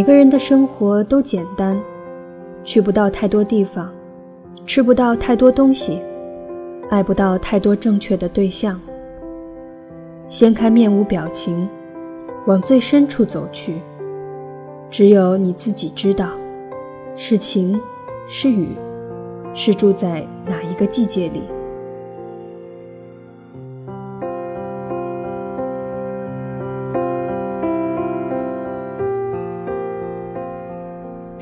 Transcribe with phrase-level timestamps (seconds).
[0.00, 1.78] 每个人的生活都简单，
[2.64, 3.92] 去不到太多地方，
[4.64, 6.00] 吃不到太多东西，
[6.88, 8.80] 爱不到太多正确的对象。
[10.26, 11.68] 掀开面无表情，
[12.46, 13.82] 往最深处走去，
[14.90, 16.30] 只有你自己知道，
[17.14, 17.78] 是晴，
[18.26, 18.68] 是雨，
[19.52, 21.42] 是住在哪一个季节里。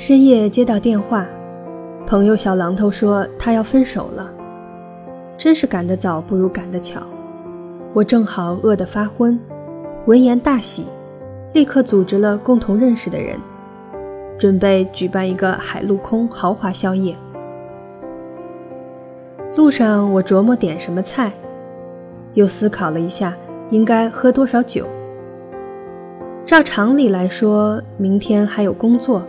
[0.08, 1.26] 深夜接到电话，
[2.06, 4.26] 朋友小榔头说他要分手了。
[5.36, 7.02] 真是赶得早不如赶得巧，
[7.92, 9.38] 我正好饿得发昏，
[10.06, 10.86] 闻言大喜，
[11.52, 13.36] 立刻组织了共同认识的人，
[14.38, 17.14] 准备举办一个海陆空豪华宵夜。
[19.56, 21.30] 路上我琢磨点什么菜，
[22.32, 23.34] 又思考了一下
[23.68, 24.86] 应该喝多少酒。
[26.46, 29.22] 照常理来说，明天还有工作。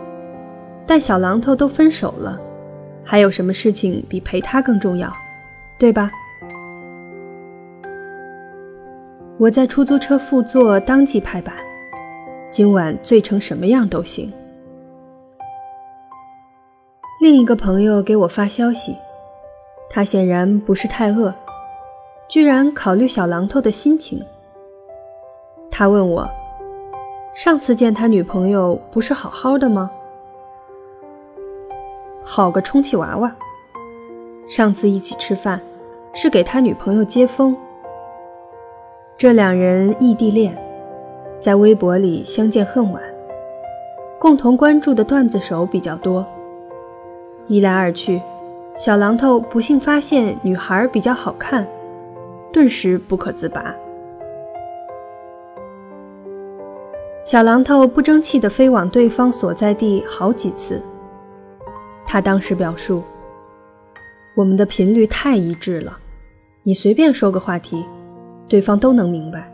[0.90, 2.36] 但小榔头都分手了，
[3.04, 5.08] 还有什么事情比陪他更重要，
[5.78, 6.10] 对吧？
[9.38, 11.54] 我在出租车副座当即拍板，
[12.48, 14.32] 今晚醉成什么样都行。
[17.20, 18.96] 另一个朋友给我发消息，
[19.88, 21.32] 他显然不是太饿，
[22.26, 24.20] 居然考虑小榔头的心情。
[25.70, 26.28] 他问我，
[27.32, 29.88] 上次见他女朋友不是好好的吗？
[32.32, 33.34] 好个充气娃娃！
[34.46, 35.60] 上次一起吃饭，
[36.14, 37.56] 是给他女朋友接风。
[39.18, 40.56] 这两人异地恋，
[41.40, 43.02] 在微博里相见恨晚，
[44.20, 46.24] 共同关注的段子手比较多。
[47.48, 48.22] 一来二去，
[48.76, 51.66] 小榔头不幸发现女孩比较好看，
[52.52, 53.74] 顿时不可自拔。
[57.24, 60.80] 小榔头不争气地飞往对方所在地好几次。
[62.12, 63.04] 他当时表述
[64.34, 65.96] ：“我们的频率太一致了，
[66.64, 67.84] 你随便说个话题，
[68.48, 69.48] 对方都能明白。”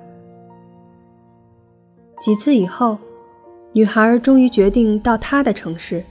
[2.19, 2.97] 几次以后，
[3.75, 6.03] 女孩终于决定到他的城市，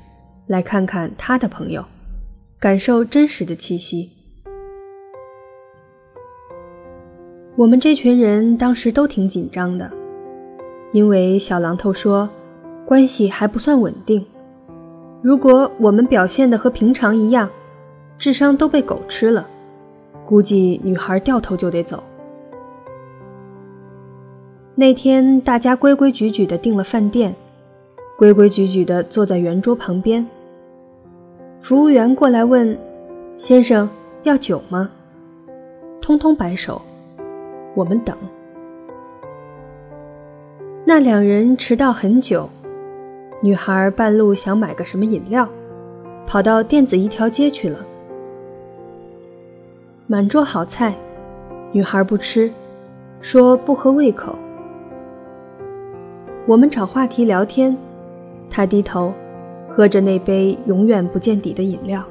[0.46, 1.84] 来看看他的朋友，
[2.60, 4.12] 感受真实的气息。
[7.56, 9.92] 我们这群人当时都挺紧张的，
[10.94, 12.30] 因为小榔头说，
[12.86, 14.24] 关系还不算稳定。
[15.26, 17.50] 如果我们表现的和平常一样，
[18.20, 19.48] 智商都被狗吃了，
[20.24, 22.04] 估计女孩掉头就得走。
[24.76, 27.34] 那天大家规规矩矩的订了饭店，
[28.16, 30.24] 规规矩矩的坐在圆桌旁边。
[31.60, 32.78] 服务员过来问
[33.36, 33.90] ：“先生
[34.22, 34.92] 要酒吗？”
[36.04, 36.80] 通通摆手，
[37.74, 38.16] 我们等。
[40.86, 42.48] 那两人迟到很久。
[43.46, 45.48] 女孩半路想买个什么饮料，
[46.26, 47.78] 跑到电子一条街去了。
[50.08, 50.96] 满桌好菜，
[51.72, 52.52] 女孩不吃，
[53.22, 54.34] 说不合胃口。
[56.48, 57.78] 我们找话题聊天，
[58.50, 59.14] 她低头
[59.70, 62.04] 喝着那杯永远不见底的饮料。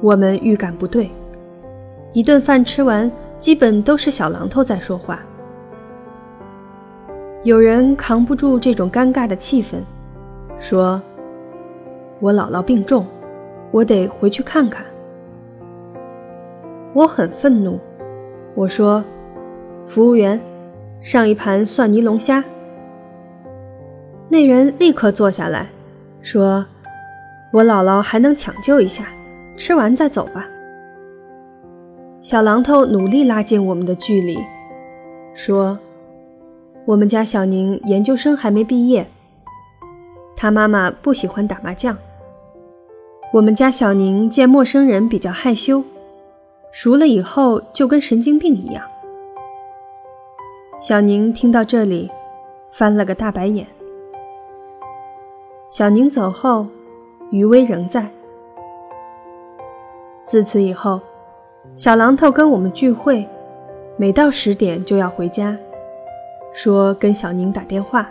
[0.00, 1.08] 我们预感不对，
[2.12, 3.08] 一顿饭吃完，
[3.38, 5.20] 基本都是小榔头在说话。
[7.44, 9.76] 有人扛不住这种尴尬的气氛，
[10.58, 11.00] 说
[12.18, 13.06] ：“我姥姥病重，
[13.70, 14.84] 我得回去看看。”
[16.92, 17.78] 我很愤怒，
[18.56, 19.04] 我说
[19.86, 20.40] ：“服务员，
[21.00, 22.42] 上一盘蒜泥龙虾。”
[24.28, 25.68] 那人立刻坐下来，
[26.20, 26.66] 说
[27.52, 29.04] ：“我姥姥还能抢救一下，
[29.56, 30.44] 吃完再走吧。”
[32.20, 34.36] 小榔头努力拉近我们的距离，
[35.34, 35.78] 说。
[36.88, 39.06] 我们家小宁研究生还没毕业，
[40.34, 41.94] 他妈妈不喜欢打麻将。
[43.30, 45.84] 我们家小宁见陌生人比较害羞，
[46.72, 48.82] 熟了以后就跟神经病一样。
[50.80, 52.10] 小宁听到这里，
[52.72, 53.66] 翻了个大白眼。
[55.68, 56.66] 小宁走后，
[57.30, 58.08] 余威仍在。
[60.24, 60.98] 自此以后，
[61.76, 63.28] 小榔头跟我们聚会，
[63.98, 65.54] 每到十点就要回家。
[66.52, 68.10] 说跟小宁打电话，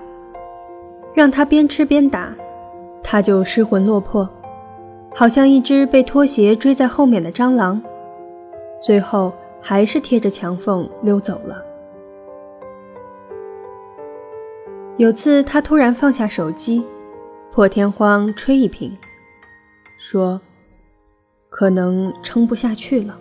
[1.14, 2.34] 让他边吃边打，
[3.04, 4.28] 他就失魂落魄，
[5.14, 7.82] 好像一只被拖鞋追在后面的蟑螂，
[8.80, 11.64] 最后还是贴着墙缝溜走了。
[14.98, 16.84] 有次他突然放下手机，
[17.52, 18.96] 破天荒吹一瓶，
[20.00, 20.40] 说
[21.50, 23.18] 可能撑不下去了，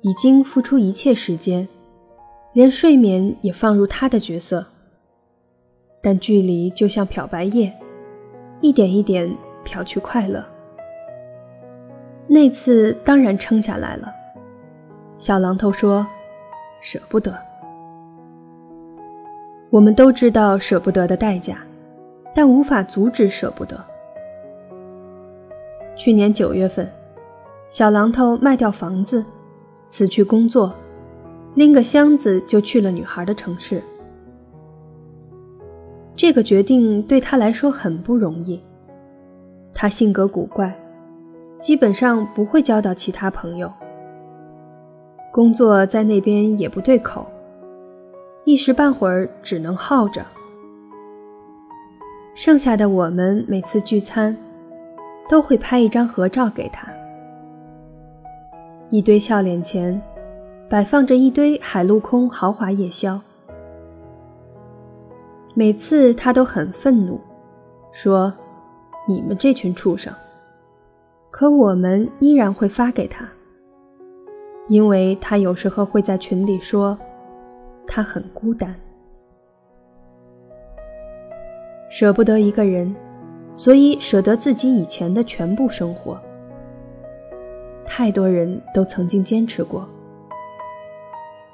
[0.00, 1.66] 已经付出一切时间。
[2.52, 4.64] 连睡眠也放入他的角色。
[6.02, 7.70] 但距离就像漂白液，
[8.60, 9.30] 一点一点
[9.64, 10.44] 漂去快乐。
[12.26, 14.10] 那次当然撑下来了。
[15.18, 16.06] 小榔头说
[16.80, 17.36] ：“舍不得。”
[19.68, 21.58] 我们都知道舍不得的代价，
[22.34, 23.78] 但无法阻止舍不得。
[25.94, 26.90] 去年九月份，
[27.68, 29.22] 小榔头卖掉房子，
[29.86, 30.74] 辞去工作，
[31.54, 33.82] 拎个箱子就去了女孩的城市。
[36.14, 38.60] 这个决定对他来说很不容易。
[39.72, 40.74] 他性格古怪，
[41.58, 43.72] 基本上不会交到其他朋友。
[45.32, 47.26] 工作在那边也不对口，
[48.44, 50.24] 一时半会儿只能耗着。
[52.34, 54.36] 剩下的我们每次聚餐，
[55.28, 56.88] 都会拍一张合照给他。
[58.90, 60.00] 一堆笑脸前，
[60.70, 63.20] 摆放着一堆海陆空豪华夜宵。
[65.52, 67.20] 每次他都很愤怒，
[67.90, 68.32] 说
[69.08, 70.14] ：“你们这群畜生。”
[71.28, 73.28] 可我们依然会发给他。
[74.68, 76.96] 因为他有时候会在群里说，
[77.84, 78.72] 他很孤单，
[81.90, 82.94] 舍不得一个人，
[83.54, 86.16] 所以舍得自己以前的全部生活。
[87.84, 89.84] 太多人都曾经坚持过，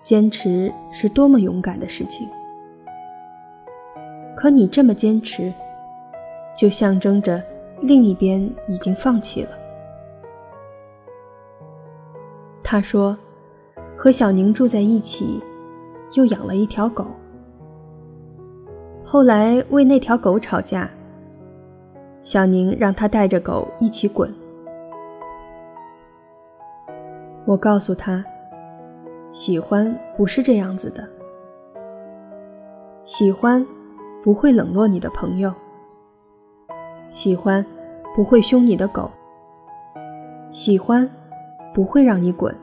[0.06, 2.28] 坚持是多么勇敢的事情。
[4.36, 5.52] 可你这么坚持，
[6.56, 7.42] 就象征着
[7.80, 9.50] 另一边已经放弃了。
[12.62, 13.18] 他说
[13.98, 15.42] ：“和小宁住在一起，
[16.12, 17.04] 又养了一条狗。
[19.04, 20.88] 后来为那条狗吵架，
[22.22, 24.32] 小宁让他带着狗一起滚。
[27.44, 28.24] 我告诉他，
[29.36, 31.06] 喜欢不是这样子的。
[33.04, 33.64] 喜欢
[34.24, 35.52] 不会冷落你的朋友，
[37.10, 37.64] 喜欢
[38.14, 39.10] 不会凶你的狗，
[40.50, 41.06] 喜欢。”
[41.74, 42.56] 不会让你滚。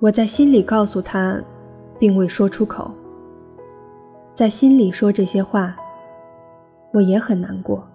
[0.00, 1.40] 我在心里告诉他，
[1.96, 2.90] 并未说出口。
[4.34, 5.76] 在心里说这些话，
[6.92, 7.86] 我也很难过。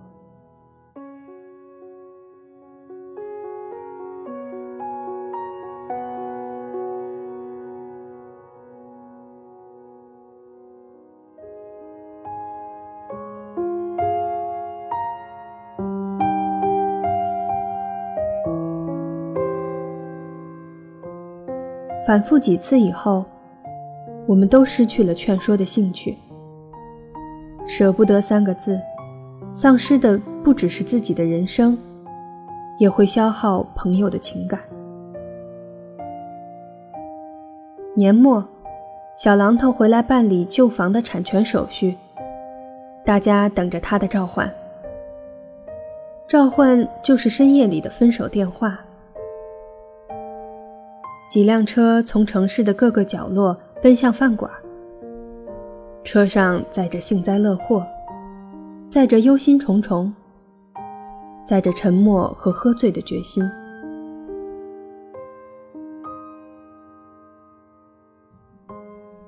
[22.09, 23.23] 反复几次以后，
[24.25, 26.17] 我们都失去了劝说的兴趣。
[27.67, 28.81] 舍不得三个字，
[29.51, 31.77] 丧失的不只是自己的人生，
[32.79, 34.59] 也会消耗朋友的情感。
[37.93, 38.43] 年末，
[39.15, 41.95] 小榔头回来办理旧房的产权手续，
[43.05, 44.51] 大家等着他的召唤。
[46.27, 48.79] 召唤就是深夜里的分手电话。
[51.29, 54.51] 几辆车从城市的各个角落奔向饭馆，
[56.03, 57.85] 车上载着幸灾乐祸，
[58.89, 60.11] 载着忧心忡忡，
[61.45, 63.47] 载着沉默和喝醉的决心。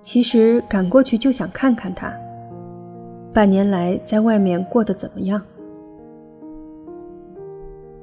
[0.01, 2.11] 其实赶过去就想看看他，
[3.31, 5.39] 半年来在外面过得怎么样。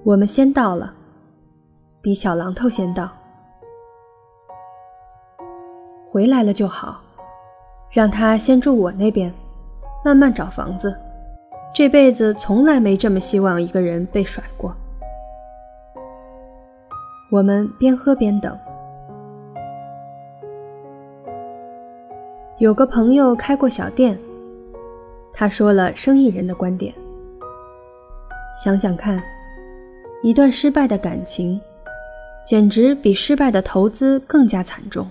[0.05, 0.95] 我们先到了，
[2.01, 3.11] 比小榔头先到。
[6.11, 7.01] 回来了就好，
[7.91, 9.33] 让他先住我那边，
[10.03, 10.97] 慢慢找房子。
[11.75, 14.75] 这辈子从来没这么希望一个人被甩过。
[17.31, 18.59] 我们边喝边等。
[22.57, 24.19] 有个朋友开过小店，
[25.35, 26.95] 他说了生意人的观点：
[28.65, 29.23] 想想看，
[30.23, 31.61] 一段失败的感情，
[32.47, 35.07] 简直比失败的投资更加惨重。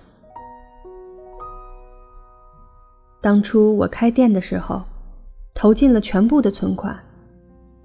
[3.19, 4.81] 当初我开店的时候，
[5.53, 6.97] 投进了全部的存款，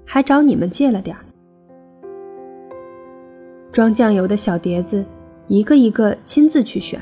[0.05, 1.25] 还找你们借了点儿。
[3.73, 5.05] 装酱油的小碟子，
[5.49, 7.01] 一个一个亲自去选。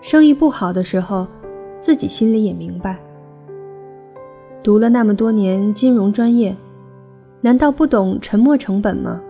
[0.00, 1.26] 生意不好的时候，
[1.80, 2.98] 自己心里也明白。
[4.62, 6.54] 读了那么多年金融专业，
[7.40, 9.20] 难道不懂沉没成本吗？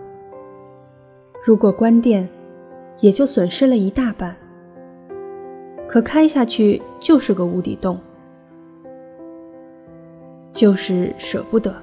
[1.45, 2.27] 如果关店，
[2.99, 4.35] 也就损失了一大半。
[5.87, 7.97] 可开下去就是个无底洞，
[10.53, 11.73] 就是舍不得。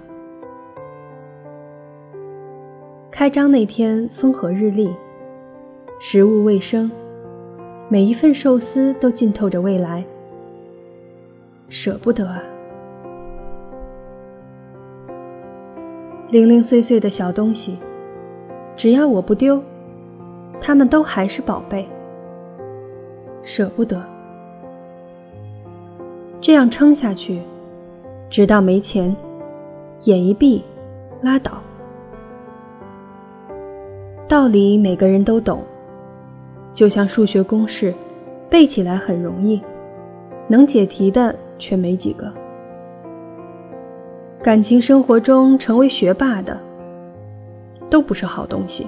[3.10, 4.94] 开张那天风和日丽，
[5.98, 6.90] 食物卫生，
[7.88, 10.04] 每一份寿司都浸透着未来。
[11.68, 12.42] 舍不得啊！
[16.30, 17.78] 零零碎碎的小东西，
[18.76, 19.62] 只要我不丢，
[20.60, 21.88] 他们都还是宝贝。
[23.44, 24.02] 舍不得，
[26.40, 27.42] 这样撑下去，
[28.30, 29.14] 直到没钱，
[30.04, 30.64] 眼一闭，
[31.20, 31.52] 拉倒。
[34.26, 35.62] 道理每个人都懂，
[36.72, 37.94] 就像数学公式，
[38.48, 39.60] 背起来很容易，
[40.48, 42.32] 能解题的却没几个。
[44.42, 46.58] 感情生活中成为学霸的，
[47.90, 48.86] 都不是好东西。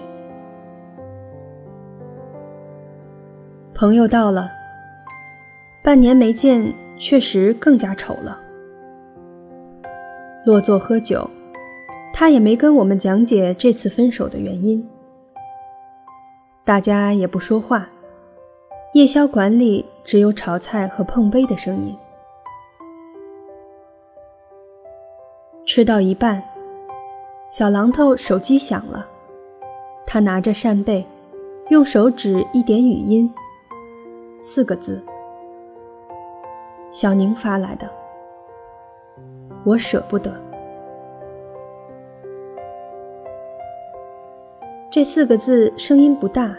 [3.78, 4.50] 朋友到了，
[5.83, 8.40] 半年没见，确实更加丑了。
[10.47, 11.28] 落座喝酒，
[12.11, 14.83] 他也没跟我们讲解这次分手的原因。
[16.64, 17.87] 大家也不说话，
[18.95, 21.95] 夜宵馆里只有炒菜和碰杯的声音。
[25.66, 26.42] 吃到一半，
[27.50, 29.06] 小榔头手机响了，
[30.06, 31.06] 他拿着扇贝，
[31.68, 33.30] 用手指一点语音，
[34.38, 35.02] 四个字
[36.93, 37.88] ：“小宁发来的，
[39.64, 40.33] 我舍不得。”
[44.90, 46.55] 这四个字声音不大，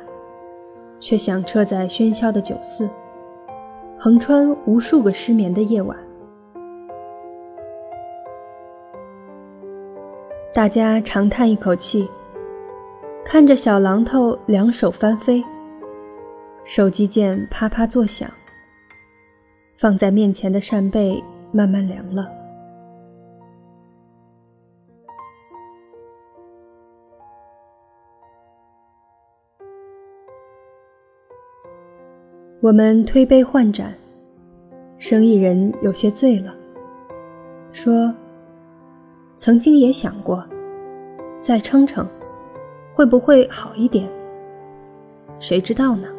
[1.00, 2.90] 却响彻在喧嚣的酒肆，
[3.98, 5.98] 横穿无数个失眠的夜晚。
[10.54, 12.10] 大家长叹一口气，
[13.24, 15.44] 看着小榔头两手翻飞，
[16.68, 18.30] 手机键啪啪作响，
[19.78, 22.30] 放在面前的扇贝慢慢凉了。
[32.60, 33.94] 我们推杯换盏，
[34.98, 36.54] 生意人有些醉了，
[37.72, 38.14] 说。
[39.38, 40.44] 曾经也想过，
[41.40, 42.06] 再撑撑，
[42.92, 44.10] 会不会好一点？
[45.40, 46.10] 谁知道呢？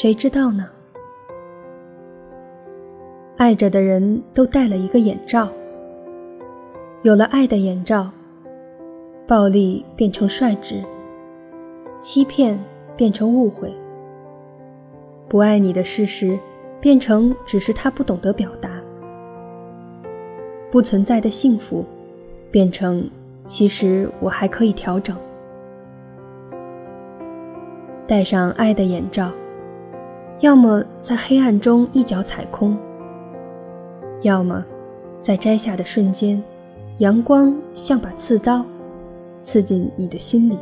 [0.00, 0.66] 谁知道呢？
[3.36, 5.46] 爱着的人都戴了一个眼罩，
[7.02, 8.10] 有了爱的眼罩，
[9.26, 10.82] 暴力变成率直，
[12.00, 12.58] 欺骗
[12.96, 13.70] 变成误会，
[15.28, 16.38] 不爱你的事实。
[16.80, 18.70] 变成只是他不懂得表达，
[20.70, 21.84] 不存在的幸福，
[22.50, 23.06] 变成
[23.44, 25.14] 其实我还可以调整。
[28.06, 29.30] 戴上爱的眼罩，
[30.40, 32.74] 要么在黑暗中一脚踩空，
[34.22, 34.64] 要么
[35.20, 36.42] 在摘下的瞬间，
[36.96, 38.64] 阳光像把刺刀，
[39.42, 40.58] 刺进你的心里。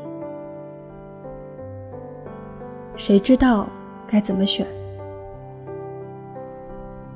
[2.97, 3.69] 谁知道
[4.09, 4.67] 该怎么选？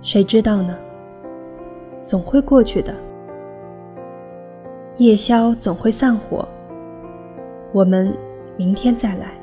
[0.00, 0.76] 谁知道呢？
[2.04, 2.94] 总会过去的，
[4.98, 6.46] 夜宵总会散伙。
[7.72, 8.16] 我们
[8.56, 9.41] 明天再来。